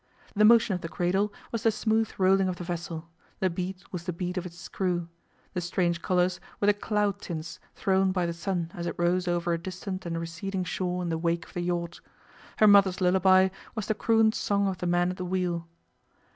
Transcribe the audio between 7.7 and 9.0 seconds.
thrown by the sun as it